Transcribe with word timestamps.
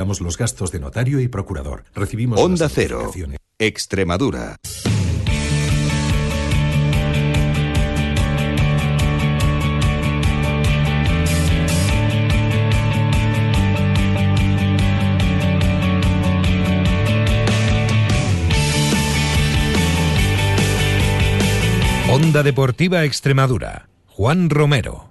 Damos 0.00 0.22
los 0.22 0.38
gastos 0.38 0.72
de 0.72 0.80
notario 0.80 1.20
y 1.20 1.28
procurador. 1.28 1.84
Recibimos 1.94 2.40
Onda 2.40 2.70
Cero. 2.70 3.12
Extremadura. 3.58 4.56
Onda 22.08 22.42
Deportiva 22.42 23.04
Extremadura. 23.04 23.90
Juan 24.06 24.48
Romero. 24.48 25.09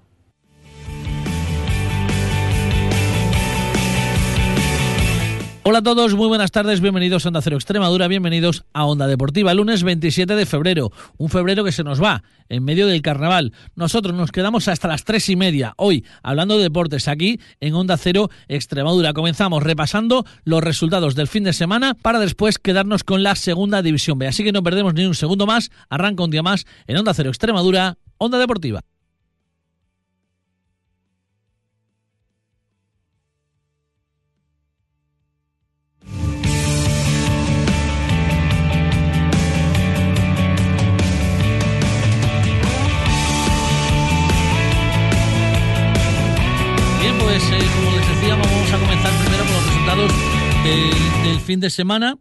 Hola 5.70 5.78
a 5.78 5.84
todos, 5.84 6.16
muy 6.16 6.28
buenas 6.28 6.50
tardes, 6.50 6.82
bienvenidos 6.82 7.24
a 7.24 7.30
Onda 7.30 7.44
Cero 7.44 7.56
Extremadura, 7.56 8.08
bienvenidos 8.08 8.66
a 8.74 8.86
Onda 8.86 9.06
Deportiva, 9.06 9.54
lunes 9.54 9.84
27 9.84 10.36
de 10.36 10.48
febrero, 10.48 10.92
un 11.20 11.30
febrero 11.30 11.64
que 11.64 11.72
se 11.72 11.84
nos 11.84 12.02
va 12.02 12.24
en 12.50 12.64
medio 12.64 12.88
del 12.88 13.04
carnaval. 13.04 13.54
Nosotros 13.76 14.16
nos 14.16 14.32
quedamos 14.32 14.68
hasta 14.68 14.88
las 14.88 15.04
tres 15.04 15.30
y 15.30 15.36
media, 15.36 15.76
hoy, 15.78 16.04
hablando 16.24 16.58
de 16.58 16.64
deportes 16.64 17.08
aquí 17.08 17.40
en 17.60 17.76
Onda 17.76 17.98
Cero 17.98 18.32
Extremadura. 18.48 19.14
Comenzamos 19.14 19.62
repasando 19.62 20.26
los 20.44 20.64
resultados 20.64 21.14
del 21.14 21.28
fin 21.28 21.44
de 21.44 21.54
semana 21.54 21.94
para 21.94 22.18
después 22.18 22.58
quedarnos 22.58 23.04
con 23.04 23.22
la 23.22 23.36
segunda 23.36 23.84
división 23.84 24.18
B. 24.18 24.26
Así 24.26 24.44
que 24.44 24.52
no 24.52 24.64
perdemos 24.64 24.96
ni 24.96 25.06
un 25.06 25.14
segundo 25.14 25.46
más, 25.46 25.70
arranca 25.88 26.24
un 26.24 26.32
día 26.32 26.42
más 26.42 26.66
en 26.88 26.98
Onda 26.98 27.14
Cero 27.14 27.30
Extremadura, 27.30 28.00
Onda 28.18 28.40
Deportiva. 28.40 28.82
Fin 51.50 51.60
de 51.60 51.72
semana. 51.72 52.20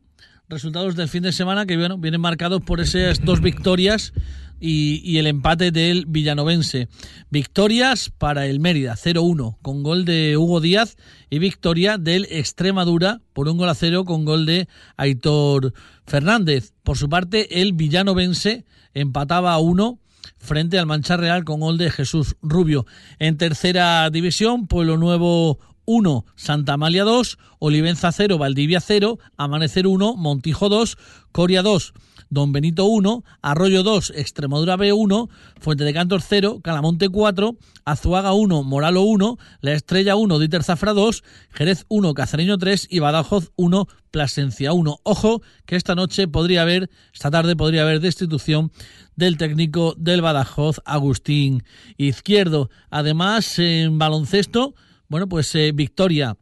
Resultados 0.49 0.97
del 0.97 1.11
fin 1.11 1.23
de 1.23 1.33
semana 1.33 1.67
que 1.67 1.77
bueno, 1.77 1.99
vienen 1.99 2.23
marcados 2.23 2.63
por 2.63 2.81
esas 2.81 3.23
dos 3.23 3.43
victorias 3.43 4.15
y, 4.59 5.19
el 5.19 5.27
empate 5.27 5.71
del 5.71 6.07
Villanovense. 6.07 6.89
Victorias 7.29 8.11
para 8.17 8.47
el 8.47 8.59
Mérida, 8.59 8.95
0-1, 8.95 9.59
con 9.61 9.83
gol 9.83 10.07
de 10.07 10.39
Hugo 10.39 10.63
Díaz 10.63 10.97
y 11.29 11.41
victoria 11.41 11.99
del 11.99 12.27
Extremadura 12.31 13.21
por 13.35 13.49
un 13.49 13.59
gol 13.59 13.69
a 13.69 13.75
cero 13.75 14.07
con 14.07 14.25
gol 14.25 14.47
de 14.47 14.67
Aitor 14.97 15.75
Fernández. 16.07 16.73
Por 16.83 16.97
su 16.97 17.11
parte, 17.11 17.61
el 17.61 17.75
Villanovense 17.75 18.65
empataba 18.95 19.53
a 19.53 19.59
1 19.59 19.99
frente 20.39 20.79
al 20.79 20.87
Mancha 20.87 21.19
Real 21.19 21.45
con 21.45 21.61
gol 21.61 21.77
de 21.77 21.91
Jesús 21.91 22.37
Rubio. 22.41 22.87
En 23.19 23.37
tercera 23.37 24.09
división, 24.09 24.67
Pueblo 24.69 24.97
Nuevo 24.97 25.59
1, 25.89 26.27
Santa 26.37 26.75
Amalia 26.75 27.05
2, 27.05 27.39
Olivenza 27.61 28.13
0, 28.13 28.37
Valdivia 28.37 28.81
0, 28.81 29.19
Amanecer 29.39 29.87
1, 29.87 30.17
Montijo 30.17 30.69
2, 30.69 30.99
Coria 31.33 31.63
2, 31.63 31.95
Don 32.29 32.53
Benito 32.53 32.85
1, 32.85 33.25
Arroyo 33.41 33.83
2, 33.83 34.13
Extremadura 34.15 34.77
B 34.77 34.93
1, 34.93 35.31
Fuente 35.61 35.85
de 35.85 35.95
Cantos 35.95 36.25
0, 36.29 36.61
Calamonte 36.63 37.09
4, 37.09 37.57
Azuaga 37.87 38.35
1, 38.35 38.65
Moralo 38.65 39.03
1, 39.03 39.39
La 39.63 39.73
Estrella 39.73 40.15
1, 40.15 40.39
Dieter 40.39 40.63
Zafra 40.63 40.93
2, 40.93 41.25
Jerez 41.51 41.87
1, 41.89 42.13
Cacereño 42.13 42.59
3 42.59 42.89
y 42.91 42.99
Badajoz 42.99 43.53
1, 43.57 43.89
Plasencia 44.11 44.75
1. 44.75 45.01
Ojo 45.05 45.41
que 45.65 45.77
esta 45.77 45.95
noche 45.95 46.29
podría 46.29 46.63
haber, 46.63 46.91
esta 47.15 47.31
tarde 47.31 47.57
podría 47.57 47.83
haber 47.83 48.01
destitución 48.01 48.73
del 49.17 49.39
técnico 49.39 49.95
del 49.97 50.21
Badajoz, 50.21 50.83
Agustín 50.85 51.65
Izquierdo. 51.97 52.69
Además, 52.91 53.59
en 53.59 53.99
baloncesto, 53.99 54.75
bueno, 55.09 55.29
pues 55.29 55.55
eh, 55.55 55.73
victoria 55.75 56.37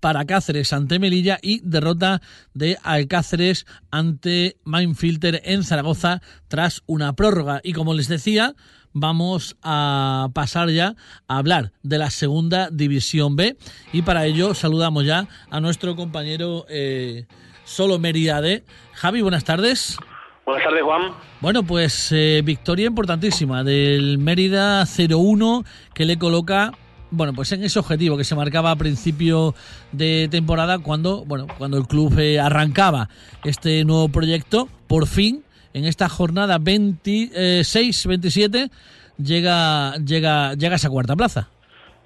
para 0.00 0.24
Cáceres 0.24 0.72
ante 0.72 0.98
Melilla 0.98 1.38
y 1.42 1.60
derrota 1.62 2.20
de 2.54 2.78
Alcáceres 2.82 3.66
ante 3.90 4.56
Mindfilter 4.64 5.42
en 5.44 5.62
Zaragoza 5.62 6.20
tras 6.48 6.82
una 6.86 7.14
prórroga. 7.14 7.60
Y 7.62 7.72
como 7.72 7.94
les 7.94 8.08
decía, 8.08 8.54
vamos 8.92 9.56
a 9.62 10.28
pasar 10.34 10.70
ya 10.70 10.94
a 11.28 11.38
hablar 11.38 11.72
de 11.82 11.98
la 11.98 12.10
segunda 12.10 12.70
división 12.70 13.36
B 13.36 13.56
y 13.92 14.02
para 14.02 14.24
ello 14.24 14.54
saludamos 14.54 15.04
ya 15.04 15.28
a 15.50 15.60
nuestro 15.60 15.96
compañero 15.96 16.64
eh, 16.68 17.26
Solo 17.64 17.98
Mérida 17.98 18.40
D. 18.40 18.64
Javi, 18.92 19.22
buenas 19.22 19.44
tardes. 19.44 19.96
Buenas 20.44 20.64
tardes, 20.64 20.82
Juan. 20.82 21.12
Bueno, 21.40 21.62
pues 21.62 22.12
eh, 22.12 22.42
victoria 22.44 22.86
importantísima 22.86 23.64
del 23.64 24.18
Mérida 24.18 24.82
0-1 24.82 25.64
que 25.94 26.04
le 26.04 26.18
coloca 26.18 26.72
bueno, 27.14 27.32
pues 27.32 27.52
en 27.52 27.64
ese 27.64 27.78
objetivo 27.78 28.16
que 28.16 28.24
se 28.24 28.34
marcaba 28.34 28.70
a 28.70 28.76
principio 28.76 29.54
de 29.92 30.28
temporada 30.30 30.78
cuando, 30.78 31.24
bueno, 31.24 31.46
cuando 31.58 31.76
el 31.78 31.86
club 31.86 32.18
eh, 32.18 32.40
arrancaba 32.40 33.08
este 33.44 33.84
nuevo 33.84 34.08
proyecto, 34.08 34.68
por 34.86 35.06
fin 35.06 35.44
en 35.72 35.84
esta 35.84 36.08
jornada 36.08 36.58
26-27 36.58 38.70
llega 39.18 39.96
llega 39.98 40.54
llega 40.54 40.74
a 40.74 40.76
esa 40.76 40.90
cuarta 40.90 41.16
plaza. 41.16 41.48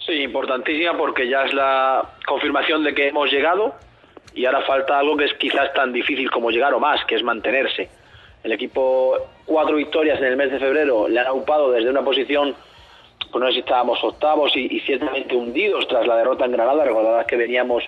Sí, 0.05 0.23
importantísima 0.23 0.97
porque 0.97 1.29
ya 1.29 1.45
es 1.45 1.53
la 1.53 2.15
confirmación 2.27 2.83
de 2.85 2.95
que 2.95 3.09
hemos 3.09 3.31
llegado 3.31 3.75
y 4.35 4.47
ahora 4.47 4.63
falta 4.63 4.99
algo 4.99 5.17
que 5.17 5.27
es 5.27 5.35
quizás 5.35 5.73
tan 5.75 5.93
difícil 5.93 6.31
como 6.31 6.51
llegar 6.51 6.73
o 6.75 6.81
más, 6.81 7.05
que 7.07 7.17
es 7.17 7.23
mantenerse. 7.23 7.89
El 8.43 8.53
equipo, 8.53 9.17
cuatro 9.45 9.77
victorias 9.77 10.19
en 10.21 10.27
el 10.27 10.37
mes 10.37 10.53
de 10.53 10.61
febrero, 10.61 11.09
le 11.09 11.21
han 11.21 11.29
ocupado 11.29 11.73
desde 11.73 11.91
una 11.91 12.03
posición 12.03 12.55
pues 13.31 13.43
no 13.43 13.49
sé 13.49 13.55
si 13.55 13.61
estábamos 13.61 14.03
octavos 14.03 14.55
y, 14.57 14.77
y, 14.77 14.81
ciertamente 14.81 15.35
hundidos 15.37 15.87
tras 15.89 16.07
la 16.07 16.17
derrota 16.17 16.45
en 16.45 16.53
Granada. 16.53 16.85
Recordarás 16.85 17.27
que 17.27 17.37
veníamos 17.37 17.85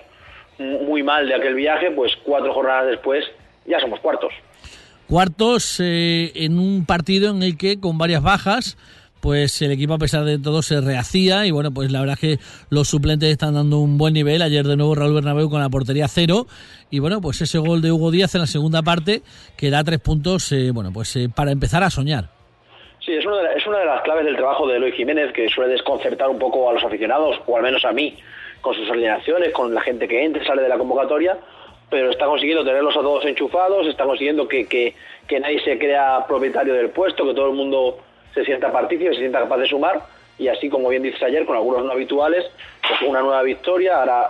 muy 0.57 1.03
mal 1.03 1.27
de 1.27 1.35
aquel 1.35 1.55
viaje, 1.55 1.91
pues 1.91 2.13
cuatro 2.23 2.53
jornadas 2.53 2.87
después 2.87 3.25
ya 3.65 3.79
somos 3.79 3.99
cuartos. 3.99 4.33
Cuartos 5.07 5.79
eh, 5.79 6.31
en 6.35 6.57
un 6.57 6.85
partido 6.85 7.31
en 7.31 7.43
el 7.43 7.57
que 7.57 7.79
con 7.79 7.97
varias 7.97 8.23
bajas, 8.23 8.77
pues 9.19 9.61
el 9.61 9.71
equipo 9.71 9.93
a 9.93 9.97
pesar 9.97 10.23
de 10.23 10.39
todo 10.39 10.61
se 10.61 10.79
rehacía 10.79 11.45
y 11.45 11.51
bueno, 11.51 11.71
pues 11.71 11.91
la 11.91 11.99
verdad 11.99 12.17
es 12.21 12.37
que 12.37 12.43
los 12.69 12.87
suplentes 12.87 13.29
están 13.29 13.53
dando 13.53 13.79
un 13.79 13.97
buen 13.97 14.13
nivel. 14.13 14.41
Ayer 14.41 14.65
de 14.65 14.77
nuevo 14.77 14.95
Raúl 14.95 15.13
Bernabéu 15.13 15.49
con 15.49 15.59
la 15.59 15.69
portería 15.69 16.07
cero 16.07 16.47
y 16.89 16.99
bueno, 16.99 17.21
pues 17.21 17.41
ese 17.41 17.57
gol 17.57 17.81
de 17.81 17.91
Hugo 17.91 18.09
Díaz 18.09 18.35
en 18.35 18.41
la 18.41 18.47
segunda 18.47 18.81
parte 18.81 19.21
que 19.57 19.69
da 19.69 19.83
tres 19.83 19.99
puntos, 19.99 20.51
eh, 20.51 20.71
bueno, 20.71 20.91
pues 20.93 21.15
eh, 21.15 21.29
para 21.29 21.51
empezar 21.51 21.83
a 21.83 21.89
soñar. 21.89 22.40
Sí, 23.03 23.13
es 23.15 23.25
una, 23.25 23.37
de, 23.37 23.57
es 23.57 23.65
una 23.65 23.79
de 23.79 23.85
las 23.85 24.01
claves 24.03 24.25
del 24.25 24.35
trabajo 24.35 24.67
de 24.67 24.77
Eloy 24.77 24.91
Jiménez 24.91 25.33
que 25.33 25.49
suele 25.49 25.71
desconcertar 25.71 26.29
un 26.29 26.37
poco 26.37 26.69
a 26.69 26.73
los 26.73 26.83
aficionados, 26.83 27.41
o 27.47 27.57
al 27.57 27.63
menos 27.63 27.83
a 27.83 27.91
mí, 27.91 28.15
con 28.61 28.75
sus 28.75 28.87
alineaciones, 28.91 29.51
con 29.53 29.73
la 29.73 29.81
gente 29.81 30.07
que 30.07 30.23
entra 30.23 30.43
y 30.43 30.45
sale 30.45 30.61
de 30.61 30.69
la 30.69 30.77
convocatoria, 30.77 31.35
pero 31.89 32.11
está 32.11 32.27
consiguiendo 32.27 32.63
tenerlos 32.63 32.95
a 32.95 33.01
todos 33.01 33.25
enchufados, 33.25 33.87
está 33.87 34.03
consiguiendo 34.03 34.47
que, 34.47 34.67
que, 34.67 34.93
que 35.27 35.39
nadie 35.39 35.59
se 35.63 35.79
crea 35.79 36.25
propietario 36.27 36.75
del 36.75 36.91
puesto, 36.91 37.25
que 37.25 37.33
todo 37.33 37.47
el 37.47 37.55
mundo 37.55 37.97
se 38.35 38.45
sienta 38.45 38.71
partícipe, 38.71 39.13
se 39.13 39.19
sienta 39.19 39.39
capaz 39.39 39.57
de 39.57 39.67
sumar, 39.67 40.03
y 40.37 40.47
así 40.47 40.69
como 40.69 40.89
bien 40.89 41.01
dices 41.01 41.23
ayer, 41.23 41.43
con 41.45 41.55
algunos 41.55 41.83
no 41.83 41.91
habituales, 41.91 42.45
pues 42.87 43.01
una 43.01 43.21
nueva 43.21 43.41
victoria, 43.41 43.99
ahora 43.99 44.29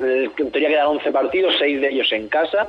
en 0.00 0.50
teoría 0.50 0.68
quedan 0.68 0.86
11 0.88 1.12
partidos, 1.12 1.54
6 1.58 1.80
de 1.80 1.88
ellos 1.88 2.12
en 2.12 2.28
casa, 2.28 2.68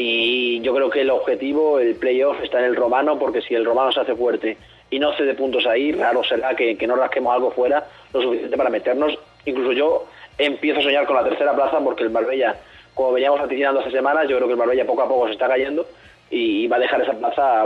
y 0.00 0.60
yo 0.60 0.72
creo 0.76 0.88
que 0.90 1.00
el 1.00 1.10
objetivo, 1.10 1.80
el 1.80 1.96
playoff, 1.96 2.40
está 2.40 2.60
en 2.60 2.66
el 2.66 2.76
romano, 2.76 3.18
porque 3.18 3.42
si 3.42 3.56
el 3.56 3.64
romano 3.64 3.90
se 3.90 3.98
hace 3.98 4.14
fuerte 4.14 4.56
y 4.90 5.00
no 5.00 5.12
cede 5.14 5.34
puntos 5.34 5.66
ahí, 5.66 5.90
raro 5.90 6.22
será 6.22 6.54
que, 6.54 6.76
que, 6.76 6.86
no 6.86 6.94
rasquemos 6.94 7.34
algo 7.34 7.50
fuera 7.50 7.84
lo 8.14 8.22
suficiente 8.22 8.56
para 8.56 8.70
meternos. 8.70 9.18
Incluso 9.44 9.72
yo 9.72 10.06
empiezo 10.38 10.78
a 10.78 10.82
soñar 10.84 11.04
con 11.04 11.16
la 11.16 11.24
tercera 11.24 11.52
plaza 11.52 11.80
porque 11.80 12.04
el 12.04 12.10
Marbella, 12.10 12.54
como 12.94 13.10
veníamos 13.10 13.40
vaticinando 13.40 13.80
hace 13.80 13.90
semanas, 13.90 14.28
yo 14.28 14.36
creo 14.36 14.46
que 14.46 14.52
el 14.52 14.58
Marbella 14.58 14.86
poco 14.86 15.02
a 15.02 15.08
poco 15.08 15.26
se 15.26 15.32
está 15.32 15.48
cayendo 15.48 15.84
y, 16.30 16.68
va 16.68 16.76
a 16.76 16.78
dejar 16.78 17.02
esa 17.02 17.14
plaza, 17.14 17.62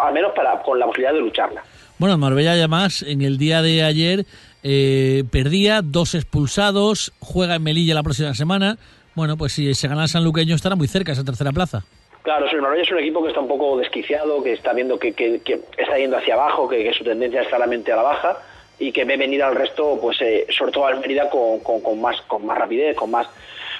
al 0.00 0.14
menos 0.14 0.32
para 0.34 0.62
con 0.62 0.78
la 0.78 0.86
posibilidad 0.86 1.12
de 1.12 1.20
lucharla. 1.20 1.62
Bueno, 1.98 2.14
el 2.14 2.20
Marbella 2.20 2.52
además 2.52 3.02
en 3.02 3.20
el 3.20 3.36
día 3.36 3.60
de 3.60 3.82
ayer 3.82 4.24
eh, 4.62 5.24
perdía, 5.30 5.82
dos 5.82 6.14
expulsados, 6.14 7.12
juega 7.20 7.56
en 7.56 7.62
Melilla 7.64 7.94
la 7.94 8.02
próxima 8.02 8.32
semana. 8.32 8.78
Bueno, 9.16 9.38
pues 9.38 9.54
si 9.54 9.72
se 9.72 9.88
gana 9.88 10.02
el 10.02 10.08
Sanluqueño 10.08 10.54
estará 10.54 10.76
muy 10.76 10.88
cerca 10.88 11.12
esa 11.12 11.24
tercera 11.24 11.50
plaza. 11.50 11.82
Claro, 12.22 12.46
el 12.50 12.60
Marbella 12.60 12.82
es 12.82 12.92
un 12.92 12.98
equipo 12.98 13.22
que 13.22 13.28
está 13.28 13.40
un 13.40 13.48
poco 13.48 13.78
desquiciado, 13.78 14.42
que 14.42 14.52
está 14.52 14.74
viendo 14.74 14.98
que, 14.98 15.14
que, 15.14 15.40
está 15.78 15.96
yendo 15.96 16.18
hacia 16.18 16.34
abajo, 16.34 16.68
que, 16.68 16.92
su 16.92 17.02
tendencia 17.02 17.40
es 17.40 17.48
claramente 17.48 17.90
a 17.92 17.96
la 17.96 18.02
baja 18.02 18.36
y 18.78 18.92
que 18.92 19.06
ve 19.06 19.16
venir 19.16 19.42
al 19.42 19.54
resto, 19.54 19.98
pues 20.02 20.20
eh, 20.20 20.46
sobre 20.50 20.70
todo 20.70 20.86
al 20.86 21.00
Mérida 21.00 21.30
con, 21.30 22.00
más 22.00 22.18
rapidez, 22.58 22.94
con 22.94 23.10
más 23.10 23.26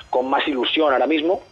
con 0.08 0.30
más 0.30 0.46
ilusión 0.48 0.90
ahora 0.90 1.06
mismo 1.06 1.42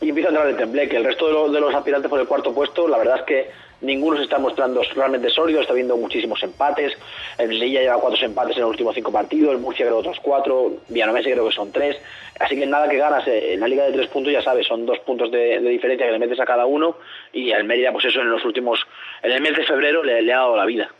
y 0.00 0.08
empieza 0.08 0.28
a 0.28 0.32
entrar 0.32 0.48
el 0.48 0.56
tembleque. 0.56 0.96
El 0.96 1.04
resto 1.04 1.26
de, 1.26 1.32
lo, 1.34 1.50
de, 1.50 1.60
los 1.60 1.74
aspirantes 1.74 2.08
por 2.08 2.18
el 2.18 2.26
cuarto 2.26 2.54
puesto, 2.54 2.88
la 2.88 2.96
verdad 2.96 3.18
es 3.18 3.22
que 3.24 3.50
ninguno 3.82 4.16
se 4.16 4.24
está 4.24 4.38
mostrando 4.38 4.80
realmente 4.94 5.28
sólido, 5.30 5.60
está 5.60 5.72
habiendo 5.72 5.96
muchísimos 5.96 6.42
empates, 6.42 6.92
el 7.38 7.58
Lilla 7.58 7.80
lleva 7.80 8.00
cuatro 8.00 8.24
empates 8.24 8.56
en 8.56 8.62
los 8.62 8.70
últimos 8.70 8.94
cinco 8.94 9.12
partidos, 9.12 9.52
el 9.52 9.58
Murcia 9.58 9.84
creo 9.84 9.98
otros 9.98 10.18
cuatro, 10.20 10.78
Villanomese 10.88 11.32
creo 11.32 11.46
que 11.48 11.54
son 11.54 11.72
tres, 11.72 11.96
así 12.40 12.56
que 12.56 12.66
nada 12.66 12.88
que 12.88 12.96
ganas 12.96 13.26
eh, 13.26 13.54
en 13.54 13.60
la 13.60 13.68
liga 13.68 13.84
de 13.84 13.92
tres 13.92 14.08
puntos, 14.08 14.32
ya 14.32 14.42
sabes, 14.42 14.66
son 14.66 14.86
dos 14.86 14.98
puntos 15.00 15.30
de, 15.30 15.60
diferencia 15.60 16.06
que 16.06 16.12
le 16.12 16.18
metes 16.18 16.40
a 16.40 16.46
cada 16.46 16.64
uno 16.66 16.96
y 17.32 17.50
el 17.50 17.64
Mérida 17.64 17.92
pues 17.92 18.04
eso 18.04 18.20
en 18.20 18.30
los 18.30 18.44
últimos, 18.44 18.80
en 19.22 19.32
el 19.32 19.42
mes 19.42 19.56
de 19.56 19.64
febrero 19.64 20.02
le, 20.02 20.22
le 20.22 20.32
ha 20.32 20.38
dado 20.38 20.56
la 20.56 20.64
vida. 20.64 20.90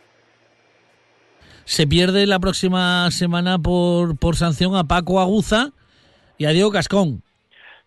Se 1.65 1.87
pierde 1.87 2.27
la 2.27 2.39
próxima 2.39 3.09
semana 3.11 3.57
por, 3.57 4.19
por 4.19 4.35
sanción 4.35 4.75
a 4.75 4.83
Paco 4.83 5.21
Aguza 5.21 5.69
y 6.37 6.45
a 6.45 6.49
Diego 6.49 6.71
Cascón. 6.71 7.23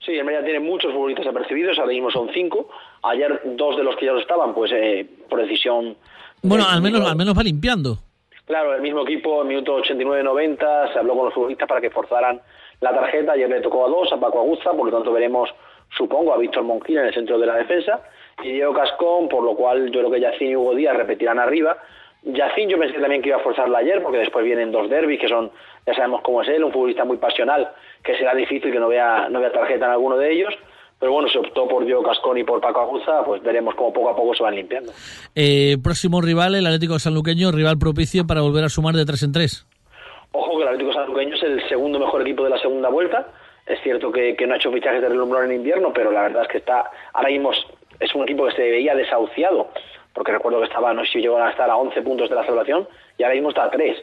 Sí, 0.04 0.12
el 0.12 0.24
Mérida 0.24 0.44
tiene 0.44 0.60
muchos 0.60 0.92
futbolistas 0.92 1.26
apercibidos, 1.26 1.78
ahora 1.78 1.92
mismo 1.92 2.10
son 2.10 2.30
cinco. 2.32 2.70
Ayer 3.06 3.40
dos 3.44 3.76
de 3.76 3.84
los 3.84 3.96
que 3.96 4.06
ya 4.06 4.12
lo 4.12 4.20
estaban, 4.20 4.54
pues 4.54 4.72
eh, 4.72 5.06
por 5.28 5.40
decisión... 5.40 5.96
Bueno, 6.42 6.64
al 6.68 6.82
menos, 6.82 7.08
al 7.08 7.16
menos 7.16 7.36
va 7.36 7.42
limpiando. 7.42 7.98
Claro, 8.46 8.74
el 8.74 8.82
mismo 8.82 9.02
equipo 9.02 9.42
en 9.42 9.48
minuto 9.48 9.78
89-90 9.78 10.92
se 10.92 10.98
habló 10.98 11.14
con 11.14 11.24
los 11.26 11.34
futbolistas 11.34 11.68
para 11.68 11.80
que 11.80 11.90
forzaran 11.90 12.40
la 12.80 12.94
tarjeta. 12.94 13.32
Ayer 13.32 13.48
le 13.48 13.60
tocó 13.60 13.86
a 13.86 13.88
dos, 13.88 14.12
a 14.12 14.20
Paco 14.20 14.40
Aguza, 14.40 14.70
por 14.72 14.86
lo 14.86 14.92
tanto 14.96 15.12
veremos, 15.12 15.50
supongo, 15.96 16.32
a 16.32 16.38
Víctor 16.38 16.62
Monquina 16.62 17.00
en 17.00 17.08
el 17.08 17.14
centro 17.14 17.38
de 17.38 17.46
la 17.46 17.56
defensa 17.56 18.02
y 18.42 18.52
Diego 18.52 18.74
Cascón, 18.74 19.28
por 19.28 19.42
lo 19.42 19.54
cual 19.54 19.90
yo 19.90 20.00
creo 20.00 20.10
que 20.10 20.20
Yacín 20.20 20.50
y 20.50 20.56
Hugo 20.56 20.74
Díaz 20.74 20.96
repetirán 20.96 21.38
arriba. 21.38 21.78
Yacín 22.22 22.68
yo 22.68 22.78
pensé 22.78 22.98
también 22.98 23.22
que 23.22 23.28
iba 23.28 23.38
a 23.38 23.42
forzarla 23.42 23.78
ayer, 23.78 24.02
porque 24.02 24.18
después 24.18 24.44
vienen 24.44 24.72
dos 24.72 24.90
derbis 24.90 25.20
que 25.20 25.28
son, 25.28 25.50
ya 25.86 25.94
sabemos 25.94 26.20
cómo 26.22 26.42
es 26.42 26.48
él, 26.48 26.64
un 26.64 26.72
futbolista 26.72 27.04
muy 27.04 27.16
pasional, 27.16 27.72
que 28.02 28.16
será 28.16 28.34
difícil 28.34 28.72
que 28.72 28.80
no 28.80 28.88
vea, 28.88 29.28
no 29.30 29.40
vea 29.40 29.52
tarjeta 29.52 29.86
en 29.86 29.92
alguno 29.92 30.16
de 30.16 30.32
ellos. 30.32 30.54
Pero 30.98 31.12
bueno, 31.12 31.28
se 31.28 31.38
optó 31.38 31.68
por 31.68 31.84
Diego 31.84 32.02
Cascón 32.02 32.38
y 32.38 32.44
por 32.44 32.60
Paco 32.60 32.80
Aguza, 32.80 33.22
pues 33.24 33.42
veremos 33.42 33.74
cómo 33.74 33.92
poco 33.92 34.10
a 34.10 34.16
poco 34.16 34.34
se 34.34 34.42
van 34.42 34.54
limpiando. 34.54 34.92
Eh, 35.34 35.76
próximo 35.82 36.20
rival, 36.22 36.54
el 36.54 36.66
Atlético 36.66 36.98
Sanluqueño, 36.98 37.52
rival 37.52 37.78
propicio 37.78 38.26
para 38.26 38.40
volver 38.40 38.64
a 38.64 38.68
sumar 38.68 38.94
de 38.94 39.04
tres 39.04 39.22
en 39.22 39.32
tres. 39.32 39.66
Ojo 40.32 40.56
que 40.56 40.62
el 40.62 40.68
Atlético 40.68 40.92
Sanluqueño 40.94 41.34
es 41.34 41.42
el 41.42 41.68
segundo 41.68 41.98
mejor 41.98 42.22
equipo 42.22 42.44
de 42.44 42.50
la 42.50 42.58
segunda 42.58 42.88
vuelta. 42.88 43.28
Es 43.66 43.78
cierto 43.82 44.10
que, 44.10 44.36
que 44.36 44.46
no 44.46 44.54
ha 44.54 44.56
hecho 44.56 44.72
fichajes 44.72 45.02
de 45.02 45.08
relumbrón 45.08 45.46
en 45.46 45.56
invierno, 45.56 45.92
pero 45.92 46.10
la 46.12 46.22
verdad 46.22 46.42
es 46.42 46.48
que 46.48 46.58
está 46.58 46.90
ahora 47.12 47.28
mismo 47.28 47.50
es 48.00 48.14
un 48.14 48.22
equipo 48.24 48.46
que 48.46 48.52
se 48.52 48.62
veía 48.62 48.94
desahuciado, 48.94 49.70
porque 50.12 50.32
recuerdo 50.32 50.60
que 50.60 50.66
estaba, 50.66 50.92
no 50.94 51.04
sé 51.04 51.12
si 51.12 51.20
llegó 51.20 51.38
a 51.38 51.50
estar 51.50 51.68
a 51.70 51.76
11 51.76 52.02
puntos 52.02 52.28
de 52.28 52.36
la 52.36 52.46
salvación, 52.46 52.88
y 53.18 53.22
ahora 53.22 53.34
mismo 53.34 53.50
está 53.50 53.64
a 53.64 53.70
3. 53.70 53.96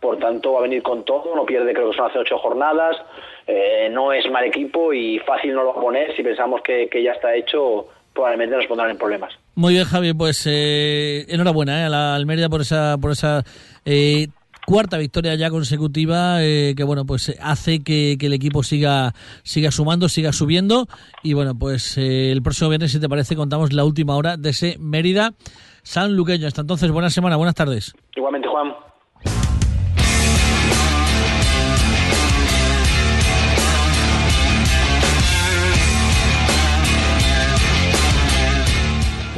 Por 0.00 0.18
tanto, 0.18 0.54
va 0.54 0.60
a 0.60 0.62
venir 0.62 0.82
con 0.82 1.04
todo, 1.04 1.34
no 1.36 1.44
pierde, 1.44 1.74
creo 1.74 1.90
que 1.90 1.96
son 1.96 2.06
hace 2.10 2.18
8 2.18 2.38
jornadas, 2.38 2.96
eh, 3.46 3.88
no 3.92 4.12
es 4.12 4.30
mal 4.30 4.44
equipo 4.44 4.92
y 4.92 5.18
fácil 5.18 5.54
no 5.54 5.62
lo 5.62 5.74
va 5.74 5.78
a 5.78 5.82
poner. 5.82 6.16
Si 6.16 6.22
pensamos 6.22 6.62
que, 6.62 6.88
ya 7.02 7.12
está 7.12 7.34
hecho, 7.34 7.86
probablemente 8.14 8.56
nos 8.56 8.66
pondrán 8.66 8.90
en 8.90 8.98
problemas. 8.98 9.32
Muy 9.54 9.74
bien, 9.74 9.84
Javi, 9.84 10.14
pues 10.14 10.46
eh, 10.46 11.26
enhorabuena 11.28 11.82
eh, 11.82 11.84
a 11.84 11.88
la 11.90 12.14
Almería 12.14 12.48
por 12.48 12.62
esa, 12.62 12.96
por 12.98 13.10
esa 13.10 13.42
eh, 13.84 14.28
cuarta 14.70 14.98
victoria 14.98 15.34
ya 15.34 15.50
consecutiva 15.50 16.44
eh, 16.44 16.74
que 16.76 16.84
bueno 16.84 17.04
pues 17.04 17.36
hace 17.42 17.82
que, 17.82 18.16
el 18.20 18.32
equipo 18.32 18.62
siga 18.62 19.14
siga 19.42 19.70
sumando 19.70 20.08
siga 20.08 20.32
subiendo. 20.32 20.86
Y 21.22 21.34
bueno 21.34 21.54
pues 21.58 21.98
eh, 21.98 22.30
el 22.30 22.40
próximo 22.42 22.70
viernes 22.70 22.92
si 22.92 23.00
te 23.00 23.08
parece 23.08 23.34
contamos 23.34 23.72
la 23.72 23.84
última 23.84 24.16
hora 24.16 24.36
de 24.36 24.50
ese 24.50 24.76
Mérida 24.78 25.32
San 25.82 26.14
Luqueño. 26.14 26.46
Hasta 26.46 26.60
entonces 26.60 26.90
buena 26.90 27.10
semana 27.10 27.36
buenas 27.36 27.54
tardes. 27.54 27.94
Igualmente 28.14 28.48
Juan 28.48 28.89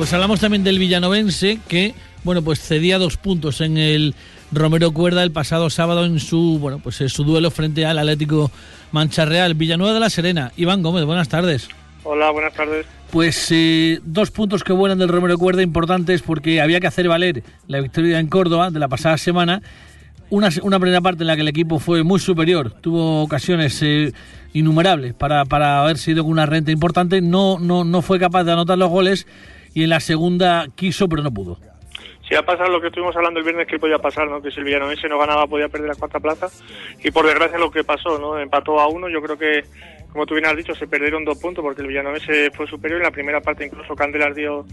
Pues 0.03 0.13
hablamos 0.15 0.41
también 0.41 0.65
del 0.65 0.81
villanovense 0.81 1.61
que, 1.69 1.95
bueno, 2.25 2.43
pues 2.43 2.59
cedía 2.59 2.99
dos 2.99 3.17
puntos 3.17 3.61
en 3.61 3.79
el 3.79 4.17
Romero 4.51 4.91
Cuerda 4.91 5.23
el 5.23 5.31
pasado 5.31 5.71
sábado 5.71 6.05
en 6.05 6.19
su 6.19 6.59
bueno 6.59 6.81
pues 6.81 7.01
en 7.03 7.09
su 7.09 7.23
duelo 7.23 7.53
frente 7.53 7.87
al 7.87 8.01
Atlético 8.01 8.51
Mancha 8.91 9.27
Real 9.27 9.55
Villanueva 9.55 9.95
de 9.95 10.01
la 10.01 10.11
Serena. 10.11 10.51
Iván 10.57 10.83
Gómez, 10.83 11.05
buenas 11.05 11.29
tardes. 11.29 11.69
Hola, 12.03 12.33
buenas 12.33 12.53
tardes. 12.53 12.85
Pues 13.13 13.47
eh, 13.53 14.01
dos 14.03 14.33
puntos 14.33 14.65
que 14.65 14.73
vuelan 14.73 14.99
del 14.99 15.09
Romero 15.09 15.39
Cuerda 15.39 15.63
importantes 15.63 16.21
porque 16.21 16.61
había 16.61 16.81
que 16.81 16.89
hacer 16.89 17.07
valer 17.07 17.45
la 17.69 17.81
victoria 17.81 18.19
en 18.19 18.27
Córdoba 18.27 18.73
de 18.73 18.81
la 18.81 18.89
pasada 18.89 19.17
semana. 19.19 19.63
Una, 20.31 20.49
una 20.63 20.81
primera 20.81 21.01
parte 21.01 21.23
en 21.23 21.29
la 21.29 21.37
que 21.37 21.43
el 21.43 21.49
equipo 21.49 21.79
fue 21.79 22.03
muy 22.03 22.19
superior, 22.19 22.73
tuvo 22.81 23.23
ocasiones 23.23 23.81
eh, 23.83 24.13
innumerables 24.53 25.15
para, 25.15 25.45
para 25.45 25.81
haber 25.81 25.97
sido 25.97 26.25
con 26.25 26.33
una 26.33 26.47
renta 26.47 26.73
importante, 26.73 27.21
no, 27.21 27.61
no, 27.61 27.85
no 27.85 28.03
fue 28.03 28.19
capaz 28.19 28.43
de 28.43 28.51
anotar 28.51 28.79
los 28.79 28.91
goles 28.91 29.29
y 29.75 29.85
en 29.85 29.91
la 29.91 30.01
segunda 30.01 30.67
quiso 30.75 31.09
pero 31.09 31.23
no 31.23 31.33
pudo 31.33 31.59
si 32.33 32.37
ha 32.37 32.43
pasado 32.43 32.71
lo 32.71 32.81
que 32.81 32.87
estuvimos 32.87 33.15
hablando 33.15 33.41
el 33.41 33.45
viernes 33.45 33.67
que 33.67 33.79
podía 33.79 33.99
pasar, 33.99 34.27
¿no? 34.27 34.41
Que 34.41 34.51
si 34.51 34.59
el 34.59 34.65
Villanovense 34.65 35.07
no 35.07 35.19
ganaba 35.19 35.47
podía 35.47 35.69
perder 35.69 35.89
la 35.89 35.95
cuarta 35.97 36.19
plaza 36.19 36.49
y 37.05 37.11
por 37.11 37.27
desgracia 37.27 37.59
lo 37.59 37.71
que 37.71 37.85
pasó, 37.85 38.19
¿no? 38.19 38.39
Empató 38.39 38.81
a 38.81 38.89
uno, 38.89 39.11
yo 39.11 39.21
creo 39.21 39.37
que 39.37 39.65
como 40.13 40.27
tú 40.27 40.35
bien 40.35 40.47
has 40.47 40.57
dicho, 40.57 40.75
se 40.75 40.87
perdieron 40.87 41.25
dos 41.25 41.39
puntos 41.39 41.63
porque 41.63 41.81
el 41.81 41.89
Villanovense 41.89 42.51
fue 42.51 42.67
superior. 42.67 43.01
En 43.01 43.05
la 43.05 43.11
primera 43.11 43.41
parte 43.41 43.65
incluso 43.65 43.97
Candelas 43.97 44.35
dio, 44.35 44.67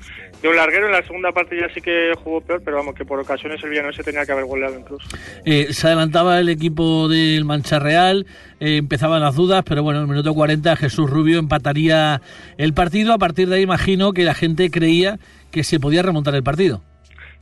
un 0.44 0.56
larguero. 0.56 0.88
En 0.88 0.92
la 0.92 1.02
segunda 1.04 1.32
parte 1.32 1.58
ya 1.58 1.74
sí 1.74 1.80
que 1.82 2.12
jugó 2.22 2.42
peor, 2.42 2.62
pero 2.64 2.78
vamos, 2.78 2.94
que 2.94 3.06
por 3.06 3.20
ocasiones 3.20 3.64
el 3.64 3.70
Villanovense 3.70 4.04
tenía 4.04 4.26
que 4.26 4.34
haber 4.34 4.46
goleado 4.46 4.78
incluso. 4.78 5.08
Eh, 5.46 5.68
se 5.72 5.88
adelantaba 5.88 6.40
el 6.40 6.50
equipo 6.50 7.08
del 7.08 7.46
Mancha 7.46 7.80
Real, 7.80 8.26
eh, 8.60 8.78
empezaban 8.78 9.22
las 9.22 9.36
dudas, 9.36 9.64
pero 9.66 9.82
bueno, 9.82 10.00
en 10.00 10.06
el 10.06 10.10
minuto 10.10 10.34
40 10.34 10.76
Jesús 10.76 11.10
Rubio 11.10 11.40
empataría 11.40 12.22
el 12.58 12.74
partido. 12.74 13.14
A 13.14 13.18
partir 13.18 13.48
de 13.48 13.56
ahí 13.56 13.62
imagino 13.62 14.12
que 14.12 14.26
la 14.26 14.34
gente 14.34 14.70
creía 14.70 15.20
que 15.52 15.64
se 15.64 15.80
podía 15.80 16.02
remontar 16.02 16.36
el 16.36 16.44
partido. 16.44 16.82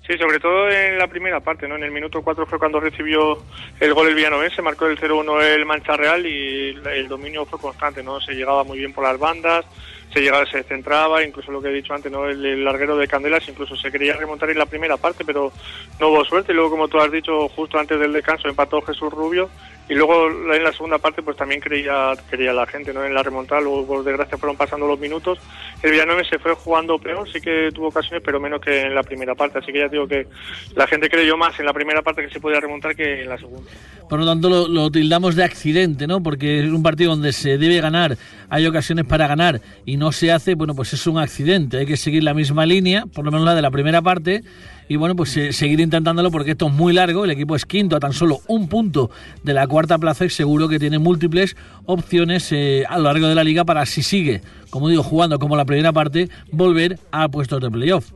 Sí, 0.07 0.18
sobre 0.18 0.39
todo 0.39 0.69
en 0.69 0.98
la 0.98 1.07
primera 1.07 1.42
parte, 1.42 1.68
¿no? 1.68 1.75
En 1.75 1.83
el 1.83 1.92
minuto 1.92 2.21
4 2.21 2.45
fue 2.45 2.57
cuando 2.57 2.80
recibió 2.80 3.44
el 3.77 3.94
gol 3.94 4.07
el 4.07 4.15
Villanovense, 4.15 4.62
marcó 4.62 4.86
el 4.86 4.98
0-1 4.98 5.42
el 5.44 5.65
Mancha 5.65 5.98
Real 5.98 6.25
y 6.25 6.69
el 6.69 7.09
dominio 7.09 7.45
fue 7.45 7.59
constante, 7.59 8.01
¿no? 8.01 8.21
Se 8.21 8.31
llegaba 8.31 8.63
muy 8.63 8.77
bien 8.77 8.94
por 8.94 9.04
las 9.04 9.19
bandas, 9.19 9.65
se 10.13 10.21
llegaba, 10.21 10.45
se 10.45 10.63
centraba, 10.63 11.25
incluso 11.25 11.51
lo 11.51 11.62
que 11.62 11.68
he 11.68 11.74
dicho 11.74 11.94
antes, 11.94 12.09
¿no? 12.09 12.25
El, 12.25 12.63
larguero 12.63 12.95
de 12.95 13.06
Candelas 13.06 13.50
incluso 13.50 13.75
se 13.75 13.92
quería 13.92 14.13
remontar 14.13 14.50
en 14.50 14.59
la 14.59 14.65
primera 14.65 14.95
parte, 14.95 15.25
pero 15.25 15.51
no 16.00 16.07
hubo 16.07 16.24
suerte. 16.24 16.53
Y 16.53 16.56
luego, 16.56 16.71
como 16.71 16.88
tú 16.88 17.00
has 17.00 17.12
dicho, 17.12 17.50
justo 17.50 17.77
antes 17.77 18.00
del 18.00 18.13
descanso 18.13 18.48
empató 18.48 18.81
Jesús 18.83 19.12
Rubio 19.12 19.50
y 19.89 19.94
luego 19.94 20.28
en 20.54 20.63
la 20.63 20.72
segunda 20.74 20.98
parte 20.98 21.22
pues 21.22 21.38
también 21.38 21.62
creía, 21.62 22.13
quería 22.30 22.51
la 22.51 22.66
gente 22.66 22.94
¿no? 22.94 23.06
en 23.06 23.13
la 23.13 23.24
remontada, 23.24 23.62
luego 23.62 23.88
por 23.88 24.04
desgracia 24.04 24.38
fueron 24.38 24.57
pasando 24.57 24.86
los 24.86 25.00
minutos. 25.00 25.39
El 25.81 25.92
Villanueva 25.92 26.24
se 26.24 26.39
fue 26.39 26.54
jugando 26.56 27.00
peor, 27.00 27.30
sí 27.31 27.39
que 27.39 27.69
tuvo 27.74 27.88
ocasiones, 27.88 28.22
pero 28.25 28.39
menos 28.39 28.60
que 28.60 28.81
en 28.81 28.95
la 28.95 29.04
primera 29.04 29.34
parte, 29.36 29.60
así 29.60 29.72
que 29.72 29.80
ya 29.80 29.88
digo 29.88 30.07
que 30.07 30.28
la 30.75 30.88
gente 30.88 31.10
creyó 31.10 31.38
más 31.38 31.57
en 31.60 31.66
la 31.66 31.74
primera 31.74 32.01
parte 32.01 32.24
que 32.24 32.34
se 32.34 32.39
podía 32.39 32.60
remontar 32.60 32.95
que 32.95 33.22
en 33.22 33.30
la 33.30 33.38
segunda. 33.38 33.69
Por 34.10 34.19
lo 34.19 34.25
tanto 34.25 34.50
lo, 34.50 34.68
lo 34.68 34.92
tildamos 34.92 35.36
de 35.36 35.44
accidente, 35.44 36.06
¿no? 36.06 36.22
Porque 36.22 36.60
es 36.60 36.72
un 36.72 36.84
partido 36.84 37.12
donde 37.12 37.31
se 37.31 37.57
debe 37.57 37.80
ganar, 37.80 38.18
hay 38.50 38.66
ocasiones 38.66 39.06
para 39.06 39.28
ganar 39.28 39.62
y 39.86 39.98
no 39.98 40.12
se 40.12 40.31
hace, 40.31 40.56
bueno, 40.56 40.75
pues 40.75 40.91
es 40.94 41.08
un 41.08 41.17
accidente, 41.17 41.77
hay 41.77 41.86
que 41.86 41.98
seguir 41.98 42.24
la 42.24 42.34
misma 42.34 42.65
línea, 42.65 43.06
por 43.06 43.24
lo 43.24 43.32
menos 43.32 43.46
la 43.46 43.56
de 43.56 43.62
la 43.62 43.72
primera 43.72 44.01
parte 44.01 44.44
y 44.88 44.96
bueno, 44.96 45.15
pues 45.15 45.36
eh, 45.38 45.53
seguir 45.53 45.79
intentándolo 45.79 46.32
porque 46.32 46.51
esto 46.51 46.67
es 46.67 46.74
muy 46.74 46.94
largo, 46.94 47.25
el 47.25 47.32
equipo 47.32 47.56
es 47.56 47.65
quinto 47.65 47.96
a 47.96 48.00
tan 48.00 48.13
solo 48.13 48.39
un 48.48 48.70
punto 48.70 49.10
de 49.44 49.53
la 49.53 49.67
cuarta 49.67 49.98
plaza 49.98 50.25
y 50.25 50.29
seguro 50.29 50.67
que 50.70 50.79
tiene 50.79 51.00
múltiples 51.00 51.56
opciones 51.86 52.51
eh, 52.51 52.84
a 52.88 52.98
lo 52.98 53.06
largo 53.06 53.27
de 53.27 53.36
la 53.36 53.44
liga 53.44 53.65
para 53.65 53.86
si 53.86 54.03
sigue, 54.03 54.41
como 54.70 54.89
digo, 54.89 55.03
jugando 55.03 55.39
como 55.39 55.56
la 55.56 55.65
primera 55.65 55.91
parte, 55.94 56.29
volver 56.51 56.98
a 57.12 57.27
puestos 57.29 57.62
de 57.62 57.70
playoff. 57.70 58.12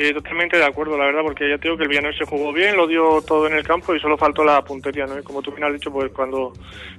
Sí, 0.00 0.14
totalmente 0.14 0.56
de 0.56 0.64
acuerdo, 0.64 0.96
la 0.96 1.04
verdad, 1.04 1.20
porque 1.22 1.46
ya 1.46 1.58
tengo 1.58 1.76
que 1.76 1.82
el 1.82 1.90
Villanueva 1.90 2.16
se 2.16 2.24
jugó 2.24 2.54
bien, 2.54 2.74
lo 2.74 2.86
dio 2.86 3.20
todo 3.20 3.46
en 3.46 3.52
el 3.52 3.64
campo 3.64 3.94
y 3.94 4.00
solo 4.00 4.16
faltó 4.16 4.42
la 4.42 4.64
puntería, 4.64 5.04
¿no? 5.04 5.18
Y 5.18 5.22
como 5.22 5.42
tú 5.42 5.50
bien 5.50 5.64
has 5.64 5.74
dicho, 5.74 5.92
pues 5.92 6.10
cuando, 6.12 6.54